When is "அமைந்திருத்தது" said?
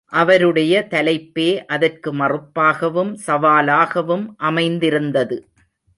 4.39-5.37